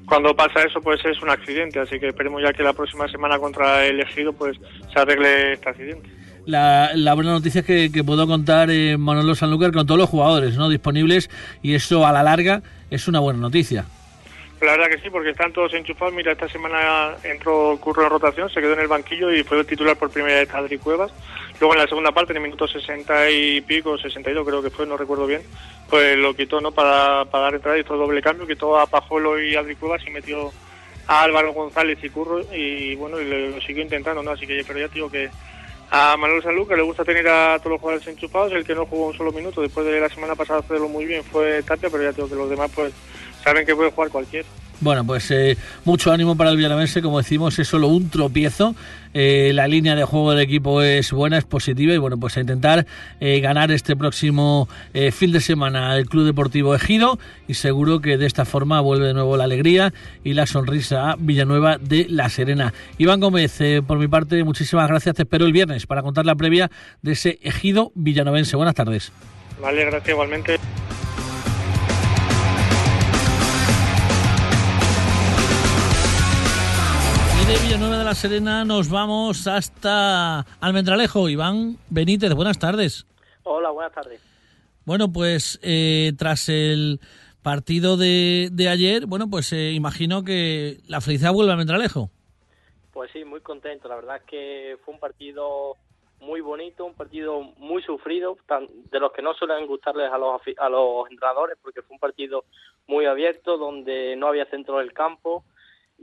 cuando 0.05 0.35
pasa 0.35 0.61
eso, 0.61 0.79
pues 0.81 1.03
es 1.05 1.19
un 1.23 1.31
accidente, 1.31 1.79
así 1.79 1.99
que 1.99 2.09
esperemos 2.09 2.43
ya 2.43 2.53
que 2.53 2.61
la 2.61 2.73
próxima 2.73 3.07
semana 3.07 3.39
contra 3.39 3.87
el 3.87 3.95
elegido, 3.95 4.33
pues 4.33 4.55
se 4.93 4.99
arregle 4.99 5.53
este 5.53 5.69
accidente. 5.69 6.10
La, 6.45 6.91
la, 6.95 7.13
buena 7.13 7.31
noticia 7.31 7.63
es 7.65 7.91
que, 7.91 8.03
puedo 8.03 8.25
contar 8.27 8.71
eh, 8.71 8.97
Manolo 8.97 9.35
Sanlúcar 9.35 9.71
con 9.71 9.85
todos 9.85 9.99
los 9.99 10.09
jugadores 10.09 10.57
no 10.57 10.69
disponibles 10.69 11.29
y 11.61 11.75
eso 11.75 12.05
a 12.05 12.11
la 12.11 12.23
larga 12.23 12.61
es 12.89 13.07
una 13.07 13.19
buena 13.19 13.39
noticia. 13.39 13.85
La 14.61 14.73
verdad 14.73 14.89
que 14.89 14.99
sí, 14.99 15.09
porque 15.09 15.31
están 15.31 15.51
todos 15.53 15.73
enchufados. 15.73 16.13
Mira, 16.13 16.33
esta 16.33 16.47
semana 16.47 17.15
entró 17.23 17.77
Curro 17.81 18.03
en 18.03 18.09
rotación, 18.11 18.47
se 18.49 18.61
quedó 18.61 18.73
en 18.73 18.81
el 18.81 18.87
banquillo 18.87 19.31
y 19.31 19.43
fue 19.43 19.59
el 19.59 19.65
titular 19.65 19.97
por 19.97 20.11
primera 20.11 20.39
vez 20.39 20.53
Adri 20.53 20.77
Cuevas. 20.77 21.11
Luego 21.59 21.73
en 21.73 21.81
la 21.81 21.87
segunda 21.87 22.11
parte, 22.11 22.33
en 22.33 22.37
el 22.37 22.43
minuto 22.43 22.67
60 22.67 23.29
y 23.31 23.61
pico, 23.61 23.97
62 23.97 24.47
creo 24.47 24.61
que 24.61 24.69
fue, 24.69 24.85
no 24.85 24.97
recuerdo 24.97 25.25
bien, 25.25 25.41
pues 25.89 26.15
lo 26.17 26.35
quitó 26.35 26.61
no 26.61 26.71
para, 26.71 27.25
para 27.25 27.45
dar 27.45 27.55
entrada, 27.55 27.77
hizo 27.79 27.97
doble 27.97 28.21
cambio, 28.21 28.47
quitó 28.47 28.79
a 28.79 28.85
Pajolo 28.85 29.41
y 29.41 29.55
Adri 29.55 29.75
Cuevas 29.75 30.01
y 30.05 30.11
metió 30.11 30.51
a 31.07 31.23
Álvaro 31.23 31.53
González 31.53 31.97
y 32.03 32.09
Curro 32.09 32.41
y 32.53 32.95
bueno, 32.95 33.19
y 33.19 33.25
lo 33.25 33.61
siguió 33.61 33.83
intentando, 33.83 34.21
¿no? 34.21 34.31
Así 34.31 34.45
que 34.45 34.63
pero 34.65 34.79
ya 34.79 34.87
digo 34.87 35.09
que 35.09 35.29
a 35.93 36.15
Manuel 36.15 36.41
que 36.67 36.75
le 36.77 36.81
gusta 36.83 37.03
tener 37.03 37.27
a 37.27 37.59
todos 37.59 37.73
los 37.73 37.81
jugadores 37.81 38.07
enchufados, 38.07 38.53
el 38.53 38.65
que 38.65 38.73
no 38.73 38.85
jugó 38.85 39.07
un 39.07 39.17
solo 39.17 39.33
minuto 39.33 39.61
después 39.61 39.85
de 39.85 39.99
la 39.99 40.07
semana 40.07 40.35
pasada 40.35 40.61
hacerlo 40.61 40.87
muy 40.87 41.05
bien 41.05 41.21
fue 41.21 41.61
Tapia, 41.63 41.89
pero 41.89 42.03
ya 42.03 42.13
que 42.13 42.21
los 42.33 42.49
demás 42.49 42.71
pues 42.73 42.93
saben 43.43 43.65
que 43.65 43.75
puede 43.75 43.91
jugar 43.91 44.09
cualquiera. 44.09 44.47
Bueno, 44.81 45.05
pues 45.05 45.29
eh, 45.29 45.57
mucho 45.85 46.11
ánimo 46.11 46.35
para 46.35 46.49
el 46.49 46.57
Villanuense, 46.57 47.03
como 47.03 47.19
decimos, 47.19 47.57
es 47.59 47.67
solo 47.67 47.87
un 47.87 48.09
tropiezo. 48.09 48.75
Eh, 49.13 49.51
la 49.53 49.67
línea 49.67 49.95
de 49.95 50.05
juego 50.05 50.31
del 50.31 50.39
equipo 50.39 50.81
es 50.81 51.11
buena, 51.11 51.37
es 51.37 51.43
positiva 51.43 51.93
y 51.93 51.99
bueno, 51.99 52.17
pues 52.17 52.35
a 52.37 52.39
intentar 52.39 52.87
eh, 53.19 53.39
ganar 53.41 53.71
este 53.71 53.95
próximo 53.95 54.67
fin 55.11 55.31
de 55.31 55.39
semana 55.39 55.95
el 55.97 56.07
Club 56.07 56.25
Deportivo 56.25 56.73
Ejido 56.73 57.19
y 57.47 57.53
seguro 57.53 57.99
que 58.01 58.17
de 58.17 58.25
esta 58.25 58.43
forma 58.43 58.79
vuelve 58.81 59.07
de 59.07 59.13
nuevo 59.13 59.37
la 59.37 59.43
alegría 59.43 59.93
y 60.23 60.33
la 60.33 60.47
sonrisa 60.47 61.11
a 61.11 61.15
Villanueva 61.19 61.77
de 61.77 62.07
La 62.09 62.29
Serena. 62.29 62.73
Iván 62.97 63.19
Gómez, 63.19 63.59
por 63.85 63.99
mi 63.99 64.07
parte, 64.07 64.43
muchísimas 64.43 64.87
gracias. 64.87 65.15
Te 65.15 65.23
espero 65.23 65.45
el 65.45 65.53
viernes 65.53 65.85
para 65.85 66.01
contar 66.01 66.25
la 66.25 66.33
previa 66.33 66.71
de 67.03 67.11
ese 67.11 67.37
Ejido 67.43 67.91
Villanovense. 67.93 68.55
Buenas 68.55 68.75
tardes. 68.75 69.11
Vale, 69.61 69.85
gracias 69.85 70.09
igualmente. 70.09 70.57
De 77.51 77.57
Villanueva 77.65 77.97
de 77.97 78.05
la 78.05 78.15
Serena 78.15 78.63
nos 78.63 78.89
vamos 78.89 79.45
hasta 79.45 80.39
Almendralejo. 80.61 81.27
Iván 81.27 81.75
Benítez, 81.89 82.33
buenas 82.33 82.57
tardes. 82.59 83.05
Hola, 83.43 83.71
buenas 83.71 83.91
tardes. 83.91 84.21
Bueno, 84.85 85.11
pues 85.11 85.59
eh, 85.61 86.13
tras 86.17 86.47
el 86.47 87.01
partido 87.41 87.97
de, 87.97 88.49
ayer, 88.69 89.05
bueno, 89.05 89.29
pues 89.29 89.51
eh, 89.51 89.71
imagino 89.71 90.23
que 90.23 90.77
la 90.87 91.01
felicidad 91.01 91.33
vuelve 91.33 91.51
a 91.51 91.55
Almendralejo. 91.55 92.09
Pues 92.93 93.11
sí, 93.11 93.25
muy 93.25 93.41
contento. 93.41 93.89
La 93.89 93.95
verdad 93.95 94.15
es 94.15 94.23
que 94.23 94.77
fue 94.85 94.93
un 94.93 95.01
partido 95.01 95.75
muy 96.21 96.39
bonito, 96.39 96.85
un 96.85 96.93
partido 96.93 97.41
muy 97.57 97.83
sufrido, 97.83 98.37
de 98.91 98.99
los 99.01 99.11
que 99.11 99.21
no 99.21 99.33
suelen 99.33 99.67
gustarles 99.67 100.09
a 100.09 100.17
los, 100.17 100.39
a 100.57 100.69
los 100.69 101.11
entrenadores, 101.11 101.57
porque 101.61 101.81
fue 101.81 101.95
un 101.95 101.99
partido 101.99 102.45
muy 102.87 103.07
abierto, 103.07 103.57
donde 103.57 104.15
no 104.15 104.27
había 104.27 104.45
centro 104.45 104.77
del 104.77 104.93
campo, 104.93 105.43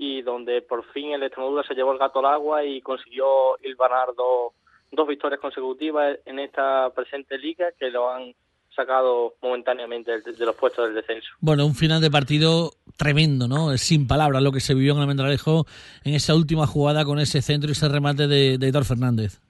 y 0.00 0.22
donde 0.22 0.62
por 0.62 0.84
fin 0.92 1.10
el 1.10 1.24
Extremadura 1.24 1.64
se 1.64 1.74
llevó 1.74 1.92
el 1.92 1.98
gato 1.98 2.20
al 2.20 2.26
agua 2.26 2.64
y 2.64 2.80
consiguió 2.80 3.58
hilvanar 3.60 4.14
dos, 4.16 4.52
dos 4.92 5.08
victorias 5.08 5.40
consecutivas 5.40 6.20
en 6.24 6.38
esta 6.38 6.88
presente 6.94 7.36
liga 7.36 7.72
que 7.76 7.90
lo 7.90 8.08
han 8.08 8.32
sacado 8.76 9.34
momentáneamente 9.42 10.20
de, 10.20 10.46
los 10.46 10.54
puestos 10.54 10.86
del 10.86 10.94
descenso. 10.94 11.28
Bueno, 11.40 11.66
un 11.66 11.74
final 11.74 12.00
de 12.00 12.12
partido 12.12 12.70
tremendo, 12.96 13.48
¿no? 13.48 13.76
Sin 13.76 14.06
palabras 14.06 14.40
lo 14.40 14.52
que 14.52 14.60
se 14.60 14.72
vivió 14.72 14.92
en 14.92 15.00
Almendralejo 15.00 15.64
en 16.04 16.14
esa 16.14 16.36
última 16.36 16.68
jugada 16.68 17.04
con 17.04 17.18
ese 17.18 17.42
centro 17.42 17.68
y 17.68 17.72
ese 17.72 17.88
remate 17.88 18.28
de, 18.28 18.56
de 18.56 18.84
Fernández. 18.84 19.40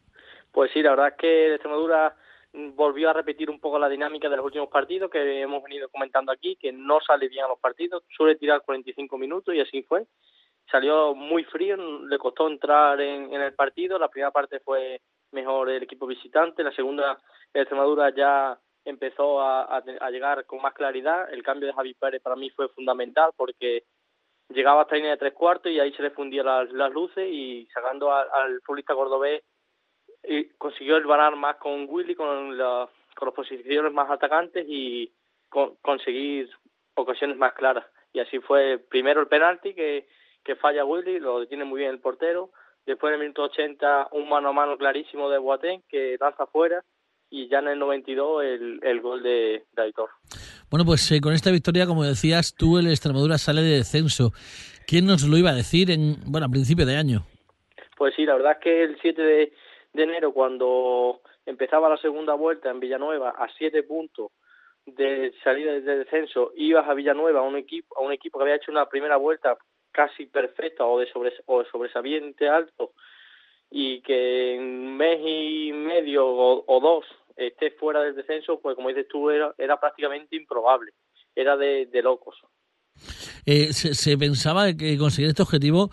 Pues 0.51 0.71
sí, 0.73 0.81
la 0.81 0.91
verdad 0.91 1.09
es 1.09 1.15
que 1.19 1.47
el 1.49 1.53
Extremadura 1.53 2.17
volvió 2.75 3.11
a 3.11 3.13
repetir 3.13 3.51
un 3.51 3.61
poco 3.61 3.79
la 3.79 3.91
dinámica 3.91 4.31
de 4.31 4.37
los 4.37 4.47
últimos 4.47 4.71
partidos 4.71 5.11
que 5.11 5.43
hemos 5.43 5.63
venido 5.63 5.91
comentando 5.91 6.33
aquí, 6.33 6.57
que 6.57 6.73
no 6.73 7.01
sale 7.07 7.29
bien 7.29 7.45
a 7.45 7.49
los 7.49 7.59
partidos, 7.59 8.03
suele 8.17 8.37
tirar 8.37 8.63
45 8.63 9.19
minutos 9.19 9.55
y 9.55 9.61
así 9.61 9.83
fue 9.83 10.07
salió 10.71 11.15
muy 11.15 11.45
frío, 11.45 11.77
le 11.77 12.19
costó 12.19 12.49
entrar 12.49 13.01
en, 13.01 13.33
el 13.33 13.55
partido. 13.55 13.99
La 13.99 14.09
primera 14.09 14.31
parte 14.31 14.61
fue 14.61 15.01
mejor 15.33 15.71
el 15.71 15.83
equipo 15.83 16.07
visitante, 16.07 16.63
la 16.63 16.73
segunda 16.73 17.19
Extremadura 17.53 18.11
ya 18.15 18.59
empezó 18.85 19.41
a, 19.41 19.83
llegar 20.11 20.45
con 20.47 20.63
más 20.63 20.75
claridad. 20.75 21.33
El 21.33 21.43
cambio 21.43 21.67
de 21.69 21.75
Javi 21.75 21.95
Pérez 21.95 22.23
para 22.23 22.37
mí 22.37 22.51
fue 22.51 22.69
fundamental 22.71 23.33
porque 23.37 23.85
llegaba 24.49 24.83
hasta 24.83 24.95
la 24.95 24.99
línea 24.99 25.11
de 25.13 25.19
tres 25.19 25.35
cuartos 25.35 25.71
y 25.71 25.79
ahí 25.79 25.93
se 25.93 26.03
le 26.03 26.11
fundían 26.11 26.47
las, 26.47 26.93
luces 26.93 27.29
y 27.31 27.67
sacando 27.73 28.13
al 28.13 28.61
futbolista 28.63 28.95
cordobés 28.95 29.43
consiguió 30.59 30.97
el 30.97 31.07
ganar 31.07 31.37
más 31.37 31.57
con 31.57 31.87
Willy, 31.89 32.15
con, 32.15 32.57
la, 32.57 32.89
con 33.15 33.27
las 33.27 33.35
posiciones 33.35 33.93
más 33.93 34.11
atacantes 34.11 34.67
y 34.69 35.13
conseguir 35.83 36.51
ocasiones 36.95 37.37
más 37.37 37.53
claras. 37.55 37.87
Y 38.13 38.21
así 38.21 38.39
fue 38.41 38.79
primero 38.79 39.21
el 39.21 39.29
penalti 39.29 39.75
que 39.75 40.09
que 40.49 40.57
falla 40.57 40.83
Willy, 40.83 41.21
lo 41.21 41.41
detiene 41.41 41.67
muy 41.67 41.81
bien 41.81 41.91
el 41.91 42.01
portero. 42.01 42.49
Después 42.87 43.11
en 43.11 43.17
el 43.17 43.21
minuto 43.21 43.43
80 43.43 44.09
un 44.13 44.31
mano 44.31 44.49
a 44.49 44.53
mano 44.55 44.79
clarísimo 44.79 45.29
de 45.29 45.37
Boateng 45.37 45.83
que 45.91 46.17
lanza 46.19 46.47
fuera 46.47 46.83
y 47.29 47.49
ya 47.49 47.59
en 47.59 47.69
el 47.69 47.79
92 47.79 48.45
el, 48.45 48.81
el 48.83 49.01
gol 49.03 49.23
de, 49.23 49.67
de 49.71 49.83
Aitor. 49.83 50.09
Bueno, 50.71 50.87
pues 50.87 51.13
eh, 51.13 51.21
con 51.21 51.35
esta 51.35 51.51
victoria, 51.51 51.85
como 51.85 52.03
decías, 52.03 52.55
tú 52.55 52.79
el 52.79 52.87
Extremadura 52.87 53.37
sale 53.37 53.61
de 53.61 53.77
descenso. 53.77 54.33
¿Quién 54.87 55.05
nos 55.05 55.29
lo 55.29 55.37
iba 55.37 55.51
a 55.51 55.55
decir 55.55 55.91
en 55.91 56.17
bueno 56.25 56.47
a 56.47 56.51
principio 56.51 56.87
de 56.87 56.97
año? 56.97 57.27
Pues 57.99 58.15
sí, 58.17 58.25
la 58.25 58.37
verdad 58.37 58.53
es 58.53 58.59
que 58.65 58.83
el 58.85 58.99
7 59.03 59.21
de, 59.21 59.53
de 59.93 60.03
enero, 60.03 60.33
cuando 60.33 61.21
empezaba 61.45 61.91
la 61.91 61.99
segunda 61.99 62.33
vuelta 62.33 62.71
en 62.71 62.81
Villanueva 62.81 63.35
a 63.37 63.49
7 63.59 63.83
puntos 63.83 64.31
de 64.87 65.35
salida 65.45 65.73
de 65.73 65.99
descenso, 65.99 66.53
ibas 66.57 66.89
a 66.89 66.95
Villanueva, 66.95 67.41
a 67.41 67.43
un 67.43 67.57
equipo, 67.57 67.99
a 67.99 68.01
un 68.01 68.13
equipo 68.13 68.39
que 68.39 68.45
había 68.45 68.57
hecho 68.57 68.73
una 68.73 68.89
primera 68.89 69.19
vuelta 69.19 69.59
casi 69.99 70.27
perfecta 70.27 70.85
o 70.87 71.01
de, 71.01 71.11
sobre, 71.11 71.33
o 71.47 71.65
sobresaliente 71.65 72.49
alto 72.49 72.93
y 73.69 74.01
que 74.03 74.55
en 74.55 74.63
un 74.63 74.97
mes 74.97 75.19
y 75.21 75.73
medio 75.73 76.25
o, 76.25 76.81
dos 76.81 77.05
esté 77.37 77.73
fuera 77.73 78.03
del 78.03 78.15
descenso, 78.15 78.61
pues 78.61 78.77
como 78.77 78.91
dices 78.91 79.09
tú, 79.09 79.29
era, 79.29 79.53
era 79.59 79.81
prácticamente 79.81 80.37
improbable, 80.37 80.93
era 81.35 81.57
de, 81.57 81.89
locos. 82.01 82.37
Eh, 83.45 83.73
se, 83.73 84.17
pensaba 84.17 84.73
que 84.73 84.97
conseguir 84.97 85.31
este 85.31 85.43
objetivo 85.43 85.91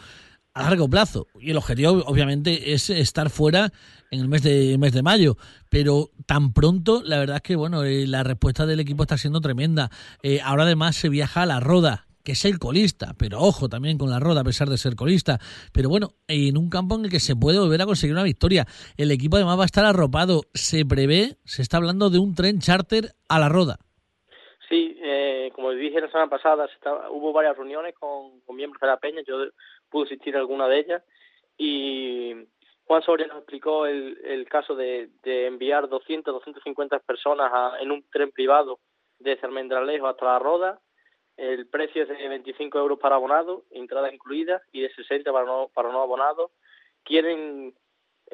a 0.53 0.61
largo 0.61 0.87
plazo 0.87 1.25
y 1.39 1.49
el 1.49 1.57
objetivo 1.57 2.03
obviamente 2.05 2.73
es 2.73 2.91
estar 2.91 3.31
fuera 3.31 3.71
en 4.11 4.19
el 4.21 4.27
mes 4.27 4.43
de 4.43 4.77
mes 4.77 4.93
de 4.93 5.03
mayo 5.03 5.35
pero 5.69 6.11
tan 6.25 6.53
pronto 6.53 7.01
la 7.03 7.19
verdad 7.19 7.37
es 7.37 7.41
que 7.41 7.55
bueno 7.57 7.83
eh, 7.83 8.07
la 8.07 8.23
respuesta 8.23 8.65
del 8.65 8.79
equipo 8.79 9.03
está 9.03 9.17
siendo 9.17 9.41
tremenda 9.41 9.91
eh, 10.23 10.39
ahora 10.41 10.63
además 10.63 10.95
se 10.95 11.09
viaja 11.09 11.41
a 11.41 11.45
la 11.45 11.59
Roda 11.59 12.04
que 12.25 12.31
es 12.31 12.43
el 12.43 12.57
colista, 12.57 13.13
pero 13.17 13.39
ojo 13.39 13.69
también 13.69 13.97
con 13.97 14.09
la 14.09 14.19
roda 14.19 14.41
a 14.41 14.43
pesar 14.43 14.67
de 14.67 14.77
ser 14.77 14.95
colista. 14.95 15.37
Pero 15.71 15.89
bueno, 15.89 16.09
en 16.27 16.57
un 16.57 16.69
campo 16.69 16.95
en 16.95 17.05
el 17.05 17.11
que 17.11 17.19
se 17.19 17.35
puede 17.35 17.59
volver 17.59 17.81
a 17.81 17.85
conseguir 17.85 18.15
una 18.15 18.23
victoria. 18.23 18.65
El 18.97 19.11
equipo 19.11 19.37
además 19.37 19.59
va 19.59 19.63
a 19.63 19.71
estar 19.71 19.85
arropado. 19.85 20.41
Se 20.53 20.85
prevé, 20.85 21.37
se 21.45 21.61
está 21.61 21.77
hablando 21.77 22.09
de 22.09 22.17
un 22.17 22.33
tren 22.33 22.59
charter 22.59 23.13
a 23.29 23.39
la 23.39 23.47
roda. 23.47 23.77
Sí, 24.67 24.97
eh, 25.03 25.51
como 25.53 25.69
dije 25.71 26.01
la 26.01 26.09
semana 26.09 26.29
pasada, 26.29 26.67
hubo 27.11 27.31
varias 27.31 27.55
reuniones 27.55 27.93
con, 27.93 28.41
miembros 28.55 28.81
de 28.81 28.87
la 28.87 28.97
Peña, 28.97 29.21
yo 29.27 29.37
pude 29.91 30.05
asistir 30.05 30.35
a 30.35 30.39
alguna 30.39 30.67
de 30.67 30.79
ellas 30.79 31.03
y 31.57 32.33
Juan 32.85 33.03
Soria 33.03 33.27
nos 33.27 33.37
explicó 33.37 33.85
el, 33.85 34.47
caso 34.49 34.75
de, 34.75 35.11
enviar 35.23 35.87
200, 35.87 36.33
250 36.33 36.99
personas 36.99 37.51
en 37.79 37.91
un 37.91 38.03
tren 38.09 38.31
privado 38.31 38.79
de 39.19 39.37
Cermendralejo 39.37 40.07
hasta 40.07 40.25
la 40.25 40.39
Roda 40.39 40.81
el 41.37 41.67
precio 41.67 42.03
es 42.03 42.09
de 42.09 42.27
25 42.27 42.77
euros 42.77 42.99
para 42.99 43.15
abonado, 43.15 43.63
entrada 43.71 44.13
incluida, 44.13 44.61
y 44.71 44.81
de 44.81 44.93
60 44.93 45.31
para 45.31 45.45
no, 45.45 45.69
para 45.73 45.91
no 45.91 46.01
abonado. 46.01 46.51
Quieren 47.03 47.73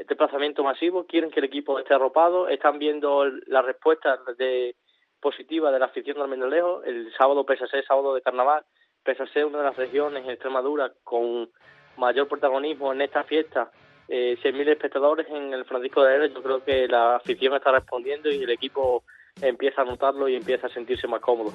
desplazamiento 0.07 0.63
masivo, 0.63 1.05
quieren 1.05 1.31
que 1.31 1.39
el 1.39 1.45
equipo 1.45 1.79
esté 1.79 1.93
arropado, 1.93 2.47
están 2.47 2.79
viendo 2.79 3.25
la 3.47 3.61
respuesta 3.61 4.19
de 4.37 4.75
positiva 5.19 5.71
de 5.71 5.79
la 5.79 5.85
afición 5.85 6.15
del 6.15 6.23
Almendralejo. 6.23 6.83
El 6.83 7.13
sábado, 7.17 7.45
pese 7.45 7.65
a 7.65 7.67
ser 7.67 7.85
sábado 7.85 8.13
de 8.13 8.21
carnaval, 8.21 8.65
pese 9.03 9.23
a 9.23 9.27
ser 9.27 9.45
una 9.45 9.59
de 9.59 9.65
las 9.65 9.75
regiones 9.75 10.23
en 10.23 10.31
Extremadura 10.31 10.91
con 11.03 11.49
mayor 11.97 12.27
protagonismo 12.27 12.93
en 12.93 13.01
esta 13.01 13.23
fiesta, 13.23 13.71
eh, 14.07 14.37
100.000 14.41 14.69
espectadores 14.69 15.27
en 15.29 15.53
el 15.53 15.65
Francisco 15.65 16.03
de 16.03 16.13
Aero, 16.13 16.25
yo 16.25 16.41
creo 16.41 16.63
que 16.63 16.87
la 16.87 17.17
afición 17.17 17.53
está 17.55 17.71
respondiendo 17.71 18.29
y 18.29 18.43
el 18.43 18.49
equipo 18.49 19.03
empieza 19.41 19.81
a 19.81 19.85
notarlo 19.85 20.27
y 20.27 20.35
empieza 20.35 20.67
a 20.67 20.73
sentirse 20.73 21.07
más 21.07 21.21
cómodo. 21.21 21.53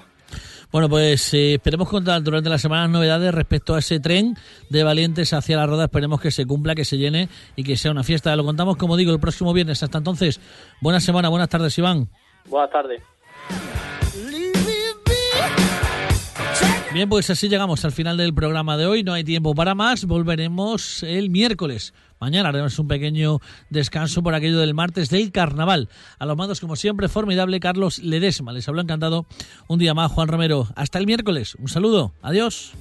Bueno, 0.73 0.89
pues 0.89 1.33
eh, 1.35 1.55
esperemos 1.55 1.89
contar 1.89 2.23
durante 2.23 2.51
la 2.51 2.59
semana 2.59 2.89
novedades 2.89 3.35
respecto 3.35 3.75
a 3.75 3.79
ese 3.79 4.01
tren 4.01 4.37
de 4.69 4.83
valientes 4.85 5.33
hacia 5.33 5.57
la 5.57 5.67
roda. 5.67 5.85
Esperemos 5.85 6.21
que 6.21 6.31
se 6.31 6.45
cumpla, 6.45 6.75
que 6.75 6.85
se 6.85 6.99
llene 6.99 7.29
y 7.55 7.65
que 7.65 7.77
sea 7.77 7.91
una 7.91 8.03
fiesta. 8.03 8.35
Lo 8.37 8.45
contamos, 8.45 8.77
como 8.77 8.97
digo, 8.97 9.13
el 9.13 9.21
próximo 9.21 9.53
viernes. 9.53 9.83
Hasta 9.83 9.99
entonces, 9.99 10.41
buena 10.81 11.01
semana, 11.01 11.29
buenas 11.29 11.49
tardes, 11.49 11.77
Iván. 11.79 12.09
Buenas 12.49 12.71
tardes. 12.71 13.16
Bien, 16.97 17.11
pues 17.11 17.29
así 17.29 17.51
llegamos 17.51 17.85
al 17.85 17.93
final 17.93 18.17
del 18.17 18.33
programa 18.33 18.79
de 18.79 18.87
hoy. 18.87 19.03
No 19.03 19.13
hay 19.13 19.23
tiempo 19.23 19.55
para 19.55 19.75
más. 19.75 20.07
Volveremos 20.07 21.03
el 21.03 21.29
miércoles. 21.29 21.93
Mañana 22.19 22.49
haremos 22.49 22.79
un 22.79 22.89
pequeño 22.89 23.41
descanso 23.69 24.23
por 24.23 24.35
aquello 24.35 24.59
del 24.61 24.73
martes 24.73 25.11
del 25.11 25.31
carnaval. 25.31 25.91
A 26.19 26.25
los 26.25 26.39
mandos, 26.39 26.59
como 26.59 26.75
siempre, 26.75 27.11
formidable 27.11 27.61
Carlos 27.61 27.99
Ledesma. 27.99 28.55
Les 28.55 28.67
habló 28.67 28.81
encantado 28.81 29.27
un 29.69 29.79
día 29.79 29.93
más 29.93 30.11
Juan 30.11 30.29
Romero. 30.29 30.69
Hasta 30.75 30.99
el 30.99 31.05
miércoles. 31.05 31.57
Un 31.57 31.69
saludo. 31.69 32.15
Adiós. 32.23 32.73